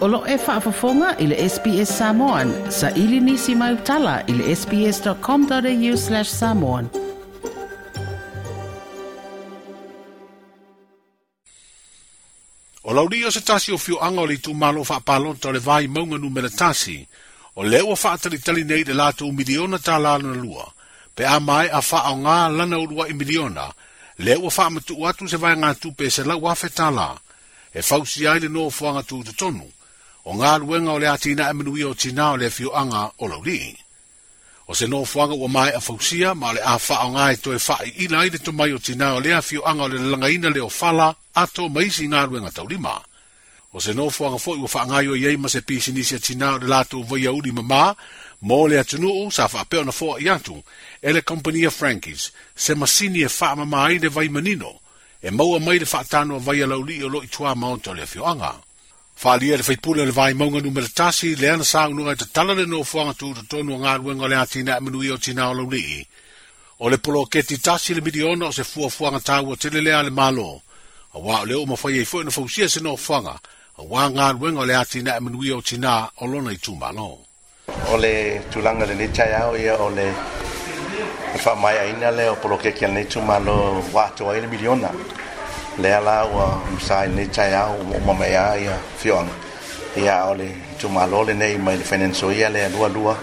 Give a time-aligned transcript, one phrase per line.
[0.00, 2.70] Olo e whaafafonga i le SPS Samoan.
[2.72, 6.88] Sa ili nisi mai utala i le sps.com.au slash samoan.
[12.82, 15.58] O lauri o se tasi o fio anga o le tu malo whaapalo to le
[15.60, 17.04] vai maunga nu mele tasi.
[17.56, 20.64] O le ua whaatari tali nei de lato u miliona ta lana lua.
[21.14, 23.68] Pe a mai a wha o ngā lana urua i miliona.
[24.24, 27.18] Le ua whaamatu uatu se vai ngā tupe se lau afe tala.
[27.76, 29.68] E fausi aile no fuanga tu tutonu.
[29.68, 29.79] To
[30.28, 33.28] o ngā luenga o le atina e minui o tina o le fio anga o
[33.28, 33.76] lauri.
[34.68, 37.56] O se nōwhanga ua mai a fausia, ma le a wha o ngā e toe
[37.58, 39.98] wha i ila le to mai o tina o le a fio anga o le
[39.98, 43.00] langaina le o fala ato maisi ngā luenga taurima.
[43.72, 46.18] O se nōwhanga fo i ua wha ngai o iei ma se pisi nisi a
[46.20, 47.94] tina o le lato vai a uri mamā,
[48.44, 50.62] mō le atunu u sa wha apeo na fua i atu,
[51.02, 54.80] e le company of Frankies, se masini e wha mamā i le vai manino,
[55.22, 57.94] e maua mai le wha tano vai a lauri o lo i tua maonta o
[57.94, 58.54] le a
[59.22, 62.64] Whālia le whaipule le vai maunga numera tasi, le ana sā unua e te talare
[62.64, 66.06] no whuanga tū te tonu ngā ruenga le atina e manui o tina o launii.
[66.80, 70.00] O le polo ke ti tasi le miliona o se fua whuanga tāua te lelea
[70.06, 70.62] le malo.
[71.12, 73.36] A wā o leo ma whai e fuena fausia se no whuanga,
[73.76, 77.18] a wā ngā ruenga le atina e manui o tina o lona i tū malo.
[77.92, 80.08] O le tūlanga le nitai au ia o le
[81.44, 84.88] whamaya ina le o polo ke ki ane tū malo wā tō le miliona.
[85.82, 87.86] lea la ua masai um um nei tai au
[88.64, 89.32] ia fioaga
[89.96, 93.14] ia o le tumālo lenei mai le finansoia le alualua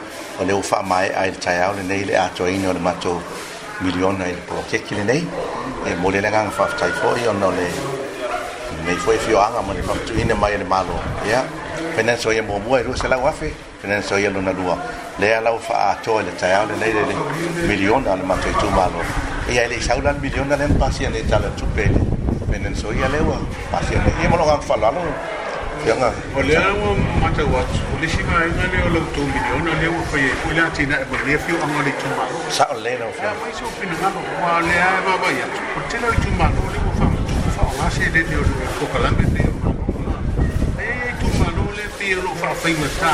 [0.42, 3.22] o le u faamaeʻa i le taeao lenei le atoaina o le matou
[3.82, 5.24] miliona i le polokeki lenei
[5.86, 7.68] e mo le legaga faafetai foʻi ona le
[8.86, 11.44] nei foʻi e fioaga ma le faafetuina mai le malo ia
[11.96, 13.50] finansoia muamua e lua selau afe
[13.82, 14.78] finansoia lona lua
[15.20, 17.16] lea lau faatoa i le taeao lenei le
[17.68, 19.02] miliona o le matou itumālo
[19.54, 22.17] ia i e le isaula miliona le na pasia nei talatupe le
[22.48, 23.36] Menen soia lewa.
[23.72, 25.04] Pasia le ia malonga falalo.
[25.86, 26.10] ya nga
[26.40, 27.68] ole mo mata wat.
[27.92, 31.06] Polisi ma ina le o lo tu miliona le o fai e la tina e
[31.12, 32.24] bole fio anga le tuma.
[32.50, 33.30] Sa ole le no fa.
[33.40, 35.48] ma so pina ma ko wa le a ma ba ya.
[35.76, 38.36] O te lo tuma no le o fa mo tu fa o ase le le
[38.40, 38.44] o
[38.80, 39.70] ko kala me le o.
[40.80, 40.88] E
[41.22, 43.12] tuma no le fio lo fa fai ma sa.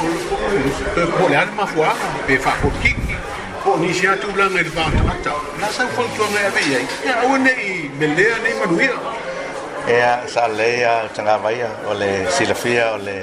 [0.00, 1.94] O le ko le ma fo a
[2.26, 3.14] be fa ko kiki.
[3.66, 6.62] o ni sia tu la ngai ba ta ta na sa fo tu ngai ave
[6.72, 6.78] ye
[7.08, 8.96] ya o ne i me le ne ma lu ya
[9.86, 12.96] e a sa le ya ta nga ba ya o le si le fia o
[13.06, 13.16] le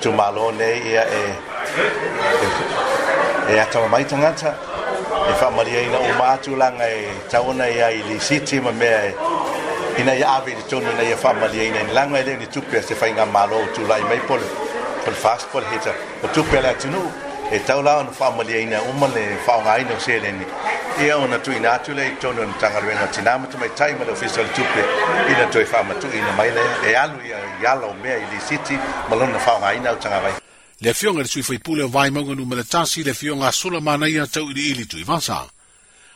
[0.00, 1.22] tu ma lo ne ya e,
[2.44, 2.46] e
[3.54, 4.52] e a ta mai ta nga ta
[5.30, 6.98] e fa ma ria ina o ma tu la ngai
[7.30, 9.12] ta o ne ya i li si ti ma me e
[10.00, 12.46] ina ya ave de tonu na ya fa ma ria ina la ngai le ni
[12.48, 14.42] tu pe se fa inga ma lo tu la i mai pol
[15.04, 15.92] pol fast pol heta
[16.24, 16.88] o tu pe la tu
[17.52, 20.44] e tau lao na whaama lia ina uma le whaonga aina o sere ni.
[21.06, 24.12] Ia o na tui nātu lei tonu na tangaruenga tinama tu mai tai ma le
[24.12, 24.82] ofisa le tupe
[25.30, 28.40] ina tui whaama tu ina mai lea e alu ia yala o mea i li
[28.40, 28.74] siti
[29.08, 30.34] ma lona na whaonga aina o tangarai.
[30.80, 34.08] Le fionga le sui fai pule o vai maunga numele tasi le fionga sula mana
[34.08, 35.46] ia tau ili ili tui vasa.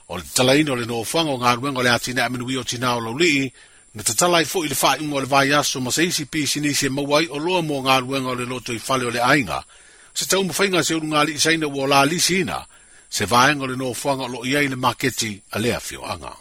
[0.08, 3.00] O le tala ino le noo whango ngā ruenga le atina aminui o tina o
[3.00, 3.52] lauli
[3.94, 6.88] na tatala i fuu ili fai ungo le vai aso ma seisi pisi nisi e
[6.88, 9.62] mawai o loa mo ngā ruenga o le loto i fale o le ainga
[10.14, 12.58] se tau mo fainga se urunga li isaina wo la li sina,
[13.16, 16.32] se vaenga le no fuanga lo iai le maketi a lea fio anga.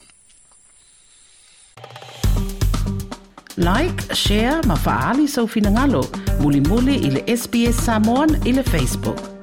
[3.59, 6.01] Like, share, ma faali sau finangalo,
[6.41, 9.38] muli muli ili SBS Samoan ili Facebook.